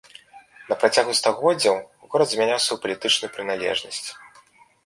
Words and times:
На 0.69 0.77
працягу 0.83 1.11
стагоддзяў 1.19 1.75
горад 2.13 2.27
змяняў 2.31 2.59
сваю 2.65 2.81
палітычную 2.87 3.29
прыналежнасць. 3.37 4.05